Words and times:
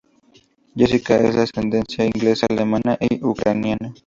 Jessica 0.75 1.15
es 1.19 1.35
de 1.35 1.43
ascendencia 1.43 2.03
inglesa, 2.03 2.47
alemana 2.49 2.97
y 2.99 3.23
ucraniana. 3.23 3.93